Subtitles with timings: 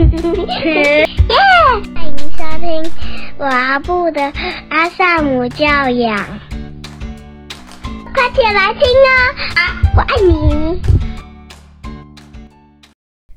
[0.00, 0.16] 欢迎
[2.32, 2.90] 收听
[3.38, 4.32] 阿布的
[4.70, 6.16] 阿萨姆教养，
[8.14, 9.12] 快起来听啊！
[9.94, 10.80] 我爱你。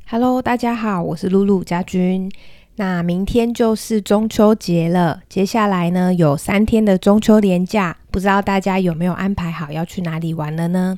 [0.10, 2.32] Hello，大家好，我是露露家君。
[2.78, 10.98] 那明天就是中秋节了，接下来呢有三天的中秋连假，不知道大家有没有安排好要去哪里玩了呢？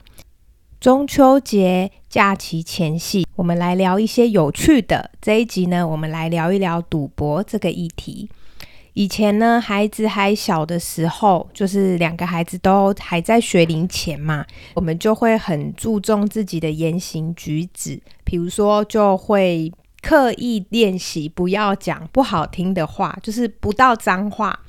[0.85, 5.09] 中秋节假期前夕，我们来聊一些有趣的。
[5.19, 8.29] 这一集呢，我们来聊一聊赌博这个议题。
[8.93, 14.45] 以前呢，孩子还小的时候，就是两个孩子都还在学龄前嘛，
[14.75, 19.73] 我们就会很注重自己的言行举止，比如说就会。
[20.03, 24.59] 刻意练习不要讲不好听的话，就是不到脏话。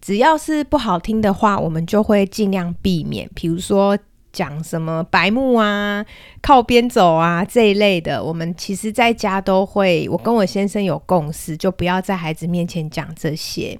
[0.00, 3.30] 只要是不好听的话，我们就会尽量避免。
[3.34, 3.98] 比如说
[4.34, 6.04] 讲什么白目啊、
[6.42, 10.08] 靠边走啊这一类的，我们其实在家都会。
[10.10, 13.78] 我跟我先生有共识，就不要在孩子面前讲这些。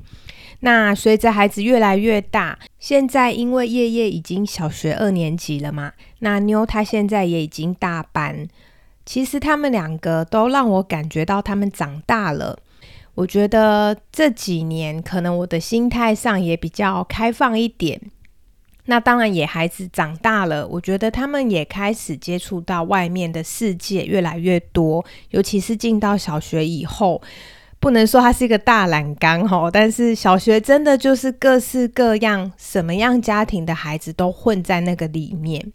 [0.60, 8.46] 那随着孩子越来越大，现在因为叶叶已经小学二年级了嘛，那妞她现在也已经大班。
[9.04, 12.58] 其实他们两个都让我感觉到他们长大了。
[13.16, 18.00] 我觉得这几年可能我的心态上也比较开放一点。
[18.86, 25.04] 那当然也孩子长大了，我觉得他们也开始接触到外面的世界越来越多。
[25.30, 27.22] 尤其是进到小学以后，
[27.80, 35.72] 不能说它是一个大染缸哦，但是小学真的就是各式各样、什么样家庭的孩子都混在那个里面。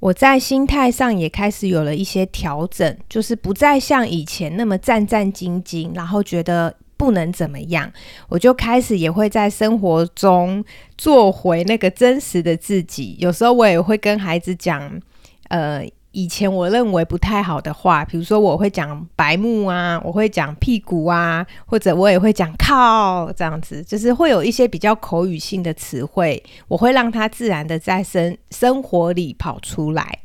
[0.00, 7.90] 我在心态上也开始有了一些调整，就是不再像以前那么战战兢兢，然后觉得不能怎么样。
[8.28, 10.62] 我就开始也会在生活中
[10.98, 13.16] 做回那个真实的自己。
[13.18, 15.00] 有时候我也会跟孩子讲，
[15.48, 15.82] 呃。
[16.10, 30.18] 以前我认为不太好的话，比如说我会讲白目啊，我会讲屁股啊，或者我也会讲靠这样子，就是会有一些比较口语性的词汇，我会让他自然的在生生活里跑出来。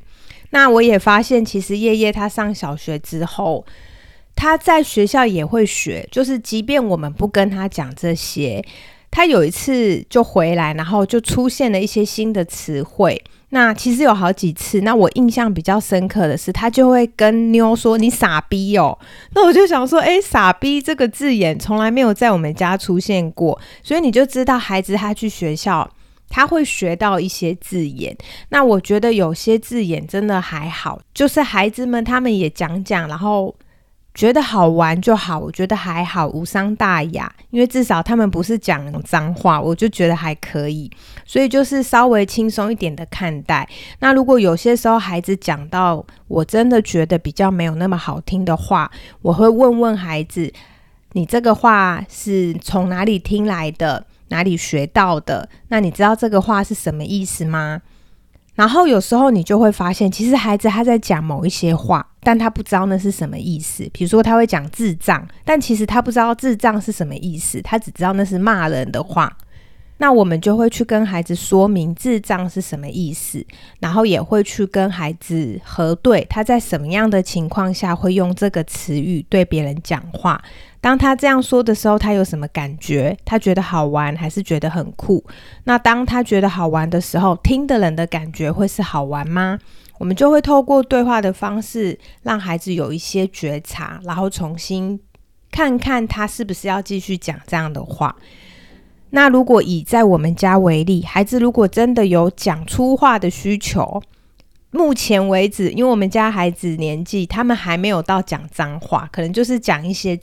[0.51, 3.63] 那我也发现，其实夜夜他上小学之后，
[4.35, 8.63] 他在学校也会学，就是即便我们不跟他讲这些，
[9.09, 13.23] 他有一次就回来，然后就出现了一些新的词汇。
[13.49, 18.97] 那其实有好几次，那我印象比较深刻的是，他就会跟妞说：“你傻逼哦。”
[19.35, 25.88] 那我就想说：“哎，傻逼这个字眼从来没有在我们家出现过。”所以你就知道，孩子他去学校，
[26.29, 28.17] 他会学到一些字眼。
[28.50, 33.55] 那我觉得有些字眼真的还好，就是孩子们他们也讲讲，然后。
[34.13, 37.34] 觉得好玩就好，我觉得还好，无伤大雅。
[37.50, 40.90] 因为至少他们不是讲脏话，我就觉得还可以。
[41.25, 43.68] 所以就是稍微轻松一点的看待。
[44.00, 48.91] 那如果有些时候孩子讲到我真的觉得比较没有那么好听的话，
[49.22, 50.51] 我会问问孩子
[51.13, 54.06] ：“你这个话是从哪里听来的？
[54.30, 55.50] 哪里学到的？
[55.69, 57.81] 那你知道这个话是什么意思吗？”
[58.55, 63.89] 然后有时候你就会发现，其实孩子他在讲某一些话，但他不知道那是什么意思。
[63.91, 69.35] 比如说他会讲智障，但其实他不知道智障是什么意思，他只知道那是骂人的话。
[69.97, 73.45] 那我们就会去跟孩子说明智障是什么意思，
[73.79, 80.41] 然后也会去跟孩子核对他在什么样的情况下会用这个词语对别人讲话。
[80.81, 83.15] 当他这样说的时候，他有什么感觉？
[83.23, 85.23] 他觉得好玩还是觉得很酷？
[85.63, 89.57] 那当他觉得好玩的时候，听的人的感觉会是好玩吗？
[89.99, 94.99] 我们就会透过对话的方式，让孩子有一些觉察，然后重新
[95.49, 98.13] 看看他是不是要继续讲这样的话。
[99.16, 104.01] 那如果以在我们家为例，孩子如果真的有讲粗话的需求，
[104.72, 110.19] 目前为止，因为我们家孩子年纪，他们还没有到讲脏话，可能就是讲一些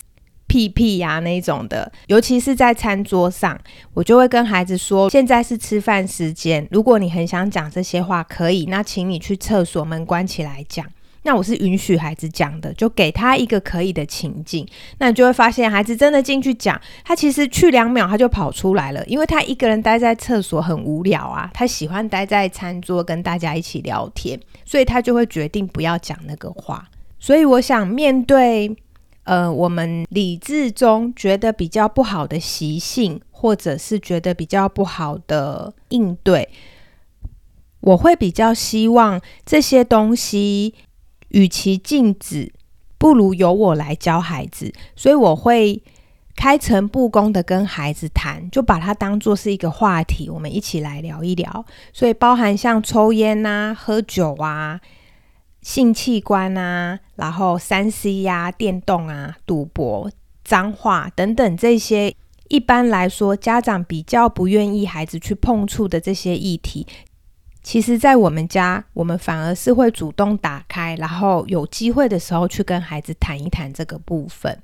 [0.48, 1.92] 屁屁呀那种的。
[2.08, 3.56] 尤其是在餐桌上，
[3.94, 10.84] 我就会跟孩子说：现在是吃饭时间，如果你很想讲这些话，可以，那请你去厕所门关起来讲。
[11.22, 14.66] 那我是允许孩子讲的，就给他一个可以的情境。
[14.98, 26.88] 那你就会发现，孩子真的进去讲，他其实去两秒他就跑出来了，因为他一个人待在厕所很无聊啊，他喜欢待在餐桌跟大家一起聊天，所以他就会决定不要讲那个话。
[27.18, 28.74] 所以我想面对
[29.24, 36.48] 呃我们理智中觉得比较不好的习性，或者是觉得比较不好的应对，
[37.80, 40.74] 我会比较希望这些东西。
[41.30, 42.52] 与其禁止，
[42.98, 44.72] 不如由我来教孩子。
[44.94, 45.82] 所以我会
[46.36, 51.64] 开诚布公的跟孩子谈，就把它当做是一个话题，我们一起来聊一聊。
[51.92, 54.80] 所以包含像抽烟呐、喝酒啊，
[55.60, 60.10] 性器官啊，然后三 C 呀、电动啊、赌博、
[60.44, 62.14] 脏话等等这些，
[62.48, 66.86] 一般来说家长比较不愿意孩子去碰触的这些议题，
[67.62, 74.58] 其实，在我们家，我们反而是会主动打开，然后有机会的时候去跟孩子谈一谈这个部分。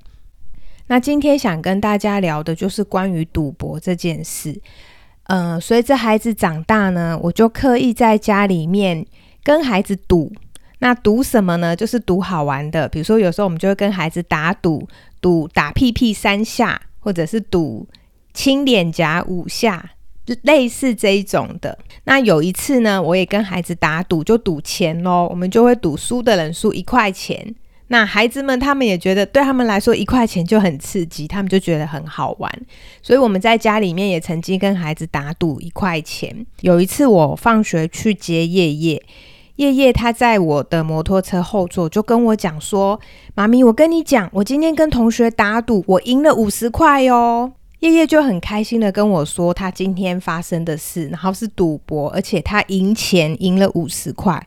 [0.87, 4.59] 那今天想跟大家聊的就是关于赌博这件事。
[5.25, 9.05] 嗯，随着孩子长大呢，我就刻意在家里面
[9.43, 10.31] 跟孩子赌。
[10.79, 11.75] 那赌什么呢？
[11.75, 14.87] 就是赌好玩的，比如说有时候我们就会跟孩子打赌，
[15.19, 17.87] 赌打屁屁三下，或者是赌
[18.33, 19.91] 亲脸颊五下，
[20.43, 21.77] 类似这一种的。
[22.03, 25.27] 那有一次呢，我也跟孩子打赌，就赌钱喽。
[25.29, 27.55] 我们就会赌输的人输一块钱。
[27.89, 32.51] 那孩子们他们也觉得，对他们来说一块钱就很刺激，他们就觉得很好玩。
[33.01, 36.45] 所以我们在家里面也曾经跟孩子打赌一块钱。
[36.59, 39.01] 有一次我放学去接夜夜，
[39.55, 42.99] 夜夜他在我的摩托车后座就跟我讲说
[43.33, 54.45] ：“妈咪，我跟你讲，我今天跟同学打赌，我赢了五十块哦。”叶叶就很开心的跟我说他今天发生的事，然后是赌博，而且他赢钱赢了五十块。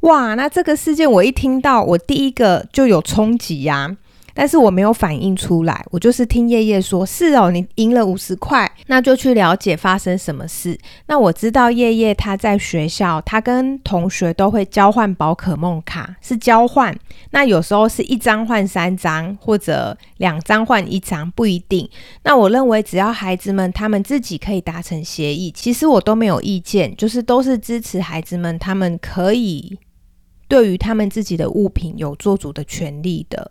[0.00, 3.96] 哇，那这个事件我一听到，我第一个就有冲击呀。
[4.34, 10.78] 但是我没有反应出来，我就是听叶叶说，是哦，你赢了五十块，那就去了解发生什么事。
[11.06, 16.96] 那我知道叶叶他在学校，他跟同学都会交换宝可梦卡，是交换。
[17.30, 21.88] 那有时候是一张换三张，或者两张换一张，不一定。
[22.24, 29.78] 那我认为只要孩子们他们自己可以达成协议，其实我都没有意见，就是都是支持孩子们他们可以
[30.48, 33.50] 对于他们自己的物品有做主的权利的。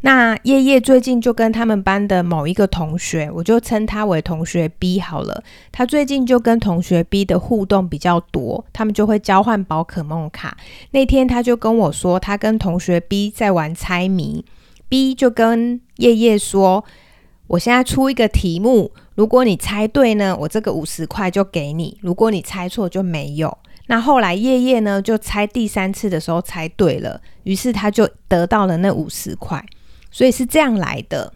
[0.00, 5.42] 那叶叶最近就跟他们班的某一个同学，我就称他为同学 B 好了。
[5.72, 10.56] 他最近就跟同学 B 的互动比较多，他们就会交换宝可梦卡。
[10.92, 14.44] 那天他就跟我说，他跟同学 B 在玩猜谜
[14.88, 16.84] ，B 就跟叶叶说
[17.48, 23.58] ：“我现在出一个题目，如果你猜对呢，我这个五十块就给你；如果你猜错就没有。”
[23.90, 29.64] 那后来叶叶呢，就猜第三次的时候猜对了，于是他就得到了那五十块。
[30.10, 31.32] 所以是这样来的，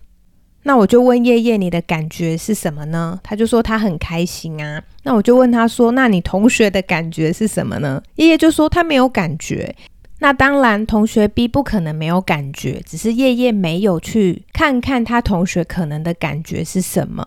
[0.62, 3.19] 那我就问叶叶，你的感觉是什么呢？
[3.22, 4.82] 他就说他很开心啊。
[5.02, 8.02] 那我就问他说，那你同学的感觉是什么呢？
[8.16, 9.74] 叶叶就说他没有感觉。
[10.20, 17.26] 那当然，同学 B 不可能没有感觉，只是叶叶没有去看看他同学可能的感觉是什么。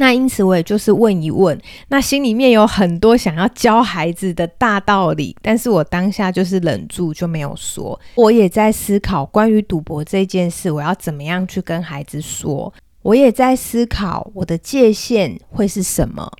[0.00, 7.98] 那因此，我也就是问一问，那心里面有很多想要教孩子的大道理，但是我当下就是忍住就没有说。
[8.14, 12.72] 我也在思考关于赌博这件事，我要怎么样去跟孩子说。
[13.02, 16.30] 我也在思考我的界限会是什么。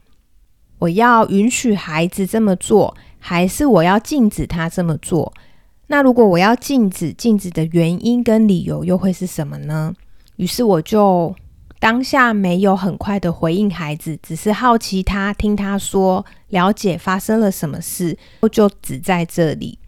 [0.79, 5.33] 我要允许孩子这么做，还是我要禁止他这么做？
[5.89, 9.93] 那如果我要禁止，禁止的原因跟理由又会是什么呢？
[10.37, 11.35] 于是我就。
[11.81, 18.17] 当下没有很快的回应孩子，只是好奇他，听他说，了解发生了什么事，
[18.51, 19.79] 就只在这里。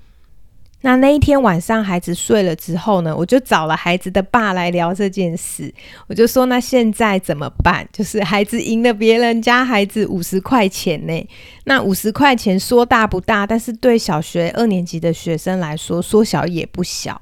[0.83, 5.71] 那那一天晚上，孩子睡了之后呢，我就找了孩子的爸来聊这件事。
[6.07, 7.87] 我就说，那现在怎么办？
[7.93, 11.29] 就是孩子赢了别人家孩子五十块钱呢。
[11.65, 17.21] 那五十块钱说大不大，但是对小学二年级的学生来说，说小也不小。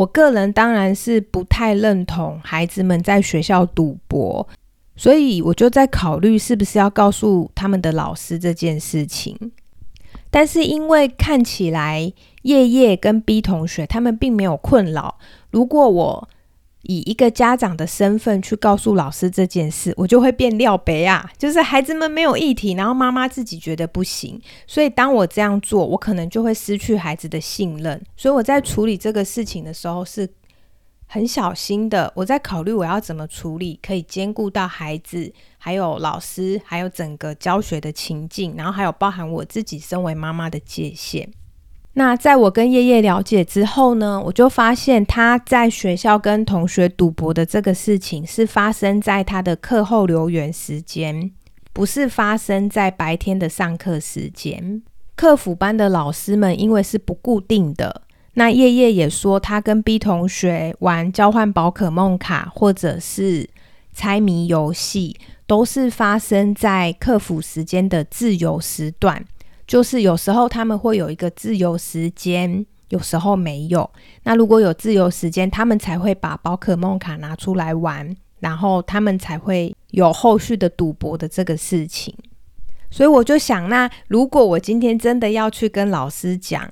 [0.00, 4.48] 我个人当然是不太认同孩子们在学校赌博，
[4.96, 9.36] 所以我就在考虑是不是要告诉他们的老师这件事情。
[10.30, 12.10] 但是因为看起来
[12.42, 15.16] 叶叶跟 B 同学他们并没有困扰，
[15.50, 16.28] 如果我。
[16.82, 21.30] 以一个家长的身份去告诉老师这件事，我就会变料杯啊！
[21.36, 28.00] 就是孩子们没有议题，然后妈妈自己觉得不行，所以当我这样做，我可能就会失去孩子的信任。
[28.16, 30.28] 所以我在处理这个事情的时候是
[31.06, 32.10] 很小心的。
[32.16, 41.30] 我在考虑我要怎么处理，可以兼顾到孩子、还有老师、还有整个教学的情境，然后还有包含我自己身为妈妈的界限。
[41.94, 51.32] 那在我跟叶叶了解之后呢，我就发现他在学校跟同学赌博的这个事情是发生在他的课后留园时间，
[51.72, 54.80] 不是发生在白天的上课时间。
[55.16, 58.02] 客服班的老师们因为是不固定的，
[58.34, 63.50] 那叶叶也说他跟 B 同学玩交换宝可梦卡或者是
[63.92, 69.26] 猜谜游戏，都是发生在客服时间的自由时段。
[69.70, 73.88] 就是有时候他们会有一个自由时间，有时候没有。
[74.24, 82.12] 那如果有自由时间，他们才会把宝可梦卡拿出来玩，然后他们才会有后续的赌博的这个事情。
[82.90, 86.68] 所以我就想，那如果我今天真的要去跟老师讲，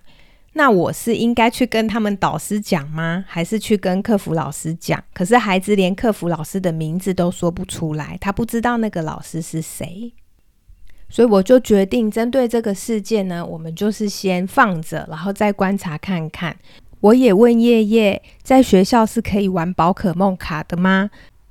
[0.55, 3.25] 那我是应该去跟他们导师讲吗？
[3.29, 5.01] 还是去跟客服老师讲？
[5.15, 10.13] 可是孩子连客服老师的名字都说不出来，他不知道那个老师是谁。
[11.09, 16.57] 所以我就决定针对这个事件呢，我们就是先放着，然后再观察看看。
[17.01, 21.11] 我也问叶叶，在学校是可以玩宝可梦卡的吗？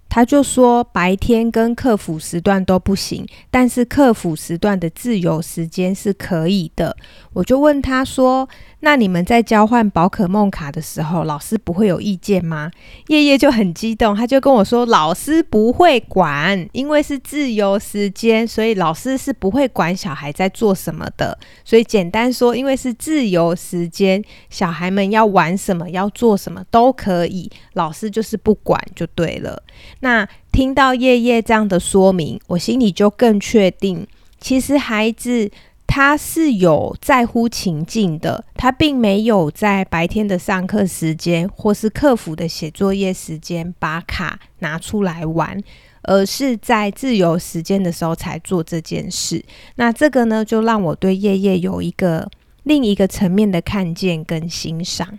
[0.10, 6.96] 他就说白天跟客服时段都不行，但是客服时段的自由时间是可以的。
[7.34, 8.48] 我就问他说
[8.80, 12.72] ：“那你们在交换宝可梦卡的时候，老师不会有意见吗？”
[13.10, 21.38] 叶叶就很激动，他就跟我说：“老师不会管，因为是自由时间，所以老师是不会管小孩在做什么的。
[21.66, 29.64] 所以简单说，因为是自由时间，小孩们要玩什么、要做什么都可以，老师就是不管就对了。”
[30.02, 34.06] 那听到叶叶这样的说明，我心里就更确定，
[34.40, 35.50] 其实孩子
[35.88, 45.60] 他是有在乎情境的，他并没有在白天的上课时间或是客服的写作业时间把卡拿出来玩，
[46.04, 49.44] 而是在自由时间的时候才做这件事。
[49.76, 52.30] 那这个呢，就让我对叶叶有一个
[52.64, 55.18] 另一个层面的看见跟欣赏。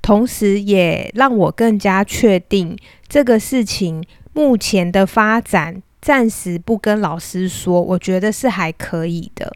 [0.00, 2.76] 同时，也让我更加确定
[3.08, 9.50] 这个事情目前的发展，暂时不跟老师说，我觉得是还可以的。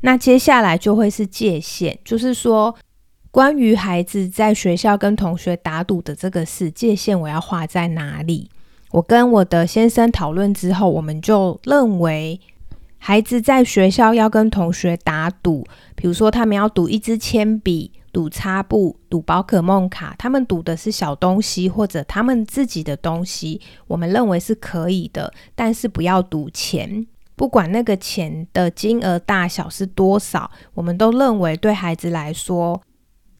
[0.00, 2.74] 那接下来就会是界限，就是说，
[3.30, 8.48] 关于孩子在学校跟同学打赌的这个事，界限我要画在哪里？
[8.90, 12.40] 我跟我的先生讨论之后，我们就认为，
[12.98, 17.92] 孩子在学校要跟同学打赌，比如说他们要赌一支铅笔。
[18.10, 27.06] 赌擦布、赌宝可梦卡，他们赌的是小东西或者他们自己的东西，我们认为是可以的，但是不要赌钱，
[27.38, 32.82] 不管那个钱的金额大小是多少，我们都认为对孩子来说，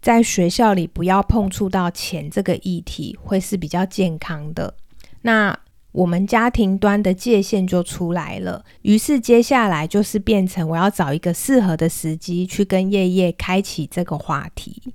[0.01, 4.75] 在学校里不要碰触到钱这个议题，会是比较健康的。
[5.23, 5.59] 那。
[5.93, 14.93] 我们家庭端的界限就出来了，于是接下来就是变成我要找一个适合的时机去跟叶叶开启这个话题。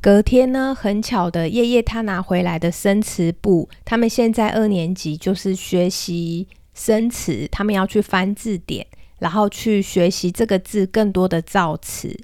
[0.00, 6.46] 隔天呢，很巧的，叶叶他拿回来的生词簿，他们现在二年级就是学习
[6.78, 8.86] 生词，他们要去翻字典，
[9.18, 12.16] 然后去学习这个字更多的造词。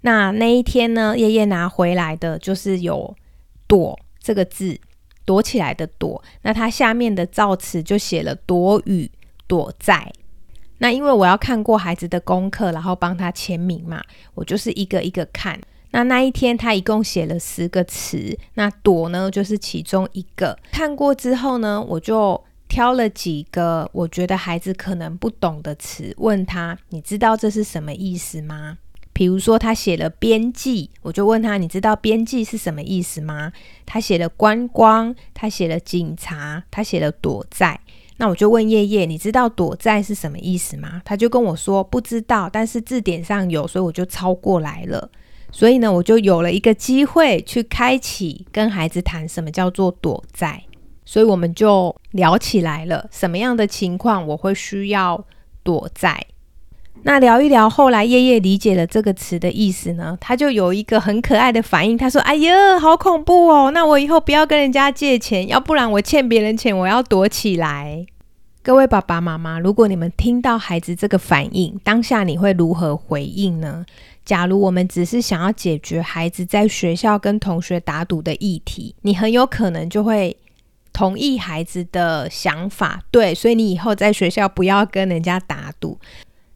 [0.00, 3.16] 那那一天呢，叶叶拿回来的就是有
[3.66, 4.78] “躲”这个字。
[5.26, 9.08] 躲起来的躲，那它下面的造词就写了躲雨、
[9.46, 10.12] 躲在。
[10.78, 14.02] 那因为我要看过孩子的功课，然后帮他签名嘛，
[14.34, 15.60] 我就是一个一个看。
[15.92, 20.58] 那那一天他一共写了十个词，那躲呢就是其中一个。
[20.72, 28.78] 看过之后呢，我就挑了几个我觉得孩子可能不懂的词，问他：你知道这是什么意思吗？
[29.12, 33.52] 比如说，他写了边际，我就问他：“你知道边际是什么意思吗？”
[33.84, 37.78] 他写了观光，他写了警察，他写了躲债。
[38.18, 45.10] 那我就问叶叶：“你知道躲债是什么意思吗？”他就跟我说：“不知道，但是字典上有，所以我就抄过来了。”
[45.50, 50.62] 所以呢，我就有了一个机会去开启跟孩子谈什么叫做躲债。
[51.10, 55.24] 所以我们就聊起来了，什么样的情况我会需要
[55.64, 56.24] 躲在。
[57.02, 63.72] 那聊一聊，后来叶叶理解了这个词的意思呢，他就有一个很可爱的反应，他说：“哎呀，好恐怖哦！
[63.72, 68.06] 那我以后不要跟人家借钱，要不然我欠别人钱，我要躲起来。”
[68.62, 73.84] 各位爸爸妈妈，如果你们听到孩子这个反应，当下你会如何回应呢？
[74.24, 80.36] 假如我们只是想要解决孩子在学校跟同学打赌的议题，你很有可能就会
[81.00, 85.98] 同意孩子的想法，对，所以你以后在学校不要跟人家打赌。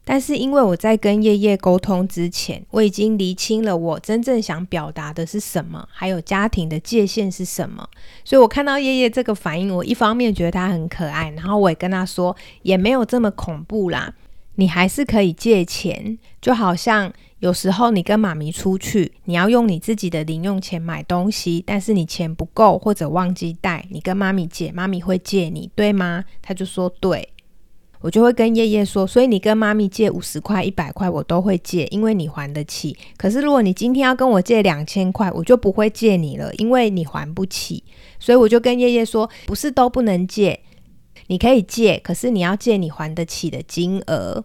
[0.03, 7.89] 但是因为我在跟叶叶沟通之前，我已经厘清了我真正想表达的是什么，还有家庭的界限是什么。
[8.23, 14.13] 所以我看到叶叶这个反应，我一方面觉得他很可爱，然后我也跟他说，也没有这么恐怖啦，
[14.57, 17.11] 你还是可以借钱，就好像
[17.45, 26.25] 有时候你跟妈咪出去，你要用你自己的零用钱买东西，但是你钱不够或者忘记带，你跟妈咪借，妈咪会借你，对吗？
[26.41, 27.29] 他就说对。
[28.01, 32.97] 我就会跟叶叶说，所以你跟妈咪借五十块、一百块，我都会借，因为你还得起。
[33.15, 37.83] 可是如果你今天要跟我借两千块，我就不会借你了，因为你还不起。
[38.19, 40.59] 所以我就跟叶叶说，不是都不能借，
[41.27, 44.43] 你可以借，可是你要借你还得起的金额。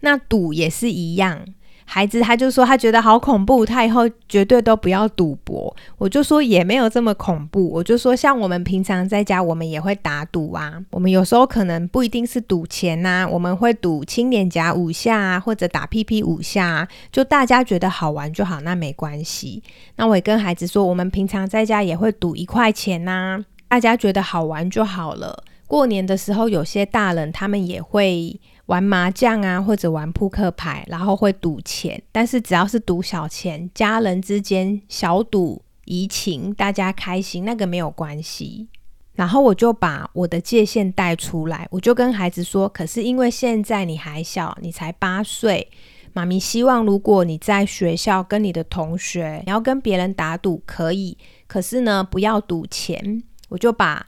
[0.00, 1.44] 那赌也是一样。
[1.92, 5.74] 孩子他就说他觉得好恐怖，他以后绝对都不要赌博。
[5.98, 10.80] 我就说也没有这么恐怖，我就说像我们平常在家，我们也会打赌啊。
[10.92, 19.60] 我们有时候可能不一定是赌钱呐，我们会赌亲脸颊五下啊，或者打屁屁五下，啊就大家觉得好玩就好，那没关系。
[19.96, 25.42] 那我也跟孩子说，我们平常在家也会赌一块钱呐，大家觉得好玩就好了。
[25.66, 28.38] 过年的时候，有些大人他们也会。
[28.70, 32.00] 玩麻将啊，或者玩扑克牌，然后会赌钱。
[32.12, 38.68] 但是只要是赌小钱，家人之间小赌怡情，大家开心，那个没有关系。
[39.14, 45.68] 然后我就把我的界限带出来，我就跟孩子说：，可是因为现在你还小，你才八岁，
[46.12, 53.24] 妈咪希望如果你在学校跟你的同学，你要跟别人打赌可以，可是呢，不要赌钱。
[53.48, 54.06] 我就把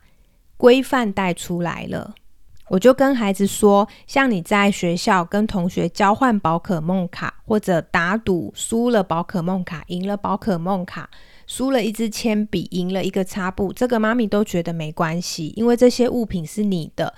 [0.56, 2.14] 规范带出来了。
[2.68, 11.10] 我就跟孩子说，像你在学校跟同学交换宝可梦卡，或者打赌输了宝可梦卡，赢了宝可梦卡，
[11.46, 17.12] 输了一支铅笔，赢了一个擦布，这个妈咪都觉得没关系，因为这些物品是你的，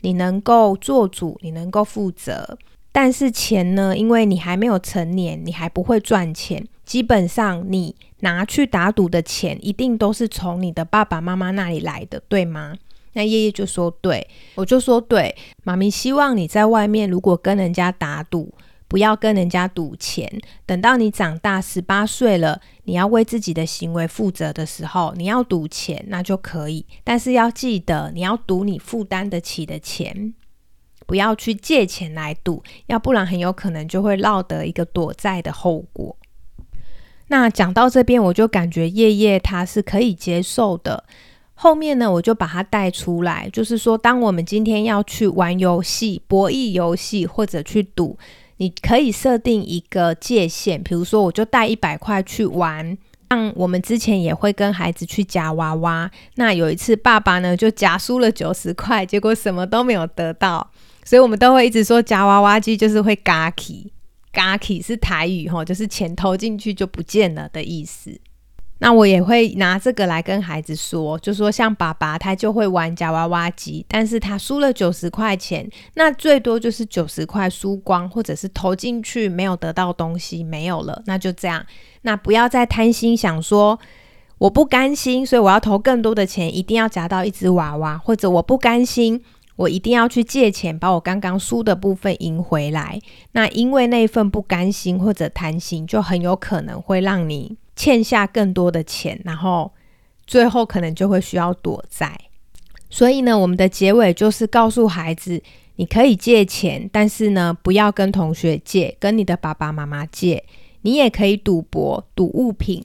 [0.00, 2.58] 你能够做主，你能够负责。
[2.92, 3.96] 但是钱呢？
[3.96, 12.74] 因为你还没有成年，你还不会赚钱，基本上你拿去打赌的钱，一定都是从你的爸爸妈妈那里来的，对吗？
[13.12, 18.54] 那叶叶就说：“对，我就说对，妈咪希望你在外面如果跟人家打赌，
[18.86, 20.30] 不要跟人家赌钱。
[20.64, 30.32] 等到你长大十八岁了，你要为自己的行为负责的时候，你要赌钱那就可以，但是要记得你要赌你负担得起的钱，
[31.06, 36.16] 不要去借钱来赌，要不然很有可能就会落得一个躲债的后果。
[37.26, 41.02] 那讲到这边，我就感觉叶叶他是可以接受的。”
[41.62, 48.18] 后面呢，我就把它带出来，就是说，当我们今天要去玩游戏、博弈游戏或者去赌，
[48.56, 52.96] 你可以设定一个界限，比如说，我就带一百块去玩。
[53.28, 60.70] 像我们之前也会跟孩子去夹娃娃，那有一次爸爸呢就夹输了九十块，结果什么都没有得到，
[61.04, 63.92] 所以我们都会一直说夹娃娃机就是会嘎起，
[64.32, 68.18] 嘎起是台语吼，就是钱投进去就不见了的意思。
[68.82, 81.64] 那我也会拿这个来跟孩子说，就说像爸爸他就会玩夹娃娃机，但是他输了九十块钱，那最多就是九十块输光，或者是投进去没有得到东西没有了，那就这样。
[82.02, 83.78] 那不要再贪心想说
[84.38, 89.22] 我不甘心，所以我要投更多的钱，一定要夹到一只娃娃，或者我不甘心，
[89.56, 92.98] 我一定要去借钱把我刚刚输的部分赢回来。
[93.32, 97.58] 那因为那份不甘心或者贪心，就很有可能会让你。
[97.80, 99.72] 欠下更多的钱，然后
[100.26, 102.14] 最后可能就会需要躲债。
[102.90, 105.42] 所以呢，我们的结尾就是告诉孩子，
[105.76, 110.44] 你可以借钱，但是呢，不要跟同学借，跟你的爸爸妈妈借。
[110.82, 112.84] 你也可以赌博、赌物品，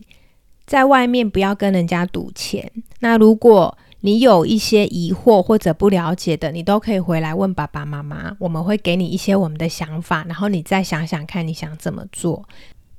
[0.65, 2.71] 在外面不要跟人家赌钱。
[3.01, 12.47] 那如果你有一些疑惑或者不了解的，你都可以回来问爸爸妈妈，我们会给你一些我们的想法，然后你再想想看你想怎么做。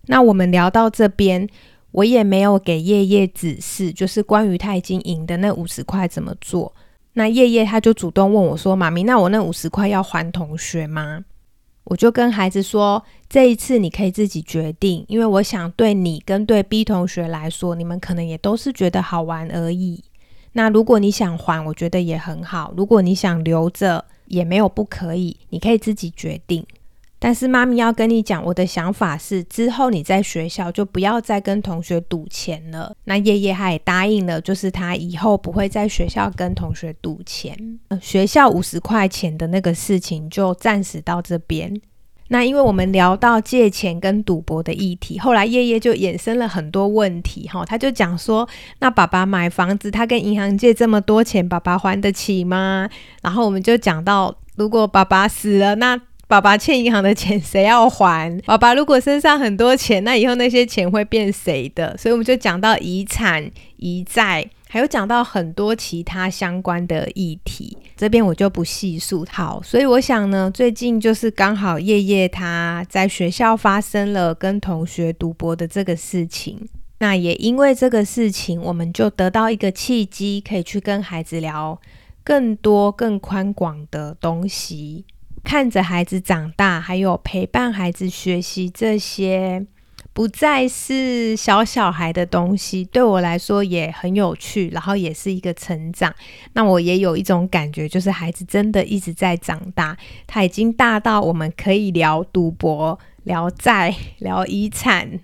[0.08, 1.48] 那我们聊到这边。
[1.96, 6.70] 我也没有给叶叶指示，就是关于他已经赢的那五十块怎么做。
[7.14, 11.24] 那叶叶他就主动问我说：“妈咪，那我那五十块要还同学吗？”
[11.84, 20.04] 我就跟孩子说：“这一次你可以自己决定，因为我想对你跟对 B 同学来说，你们可能也都是觉得好玩而已。
[20.52, 26.66] 那如果你想还，我觉得也很好；如果你想留着，也没有不可以，你可以自己决定。”
[27.18, 32.94] 但是妈咪要跟你讲，我的想法是，之后你在学校就不要再跟同学赌钱了。
[33.04, 37.56] 那叶叶他也答应了，就是他以后不会在学校跟同学赌钱。
[38.00, 41.80] 学校五十块钱的那个事情就暂时到这边。
[42.28, 47.64] 那因为我们聊到借钱跟赌博的议题，后来叶叶就衍生了很多问题哈。
[47.64, 48.46] 他就讲说，
[48.80, 52.90] 那爸爸买房子，他跟银行借这么多钱，爸爸还得起吗？
[53.22, 55.96] 然后我们就讲到，如果爸爸死了，那
[56.28, 58.36] 爸爸欠银行的钱谁要还？
[58.46, 61.96] 爸爸如果身上很多钱，那以后那些钱会变谁的？
[61.96, 67.78] 所以我们就讲到遗产、遗债，还有讲到很多其他相关的议题。
[67.96, 69.24] 这边我就不细数。
[69.30, 81.80] 好，所以我想呢，最近就是刚好叶叶他在学校发生了跟同学赌博的这个事情，那也因为这个事情，我们就得到一个契机，可以去跟孩子聊
[82.24, 85.04] 更多、更宽广的东西。
[85.46, 89.64] 看着孩子长大，还有陪伴孩子学习这些
[90.12, 96.12] 不再是小小孩的东西，对我来说也很有趣，然后也是一个成长。
[96.54, 105.20] 那我也有一种感觉，就是孩子真的一直在长大，他已经大到我们可以聊赌博、聊债、聊遗产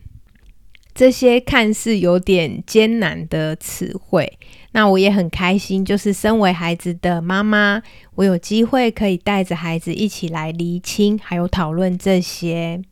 [0.94, 4.38] 这些看似有点艰难的词汇。
[4.72, 7.82] 那我也很开心，就是身为孩子的妈妈，
[8.14, 12.82] 我有机会可以带着孩子一起来厘清，还有讨论这些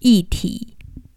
[0.00, 0.68] 议题。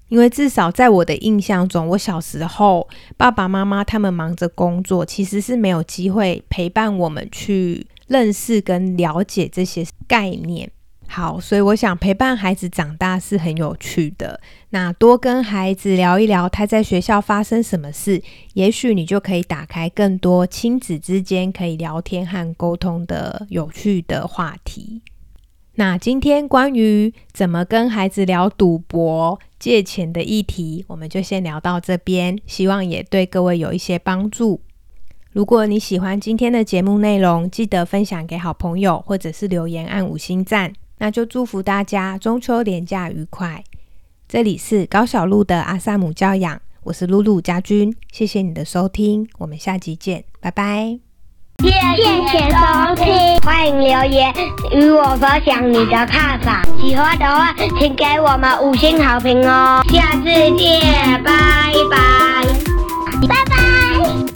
[0.07, 10.71] 因为至少在我的印象中，我小时候爸爸妈妈他们忙着工作，其实是没有机会陪伴我们去认识跟了解这些概念。
[11.09, 14.39] 好，所以我想陪伴孩子长大是很有趣的。
[14.69, 18.21] 那多跟孩子聊一聊他在学校发生什么事，
[18.53, 25.01] 也许你就可以打开更多亲子之间可以聊天和沟通的有趣的话题。
[25.75, 34.61] 那今天关于怎么跟孩子聊赌博、借钱的议题，我们就先聊到这边，希望也对各位有一些帮助。
[35.31, 40.73] 如果你喜欢今天的节目内容，记得分享给好朋友，或者是留言按五星赞。
[40.99, 43.63] 那就祝福大家中秋连假愉快。
[44.27, 50.99] 这里是高小鹿的阿萨姆教养，我是露露家君，谢谢你的收听，我们下集见，拜拜。
[51.59, 54.31] 谢谢收听，欢迎留言
[54.73, 56.63] 与我分享你的看法。
[56.79, 59.81] 喜欢的话，请给我们五星好评哦。
[59.89, 60.25] 下次
[60.57, 62.43] 见，拜拜，
[63.27, 64.26] 拜拜。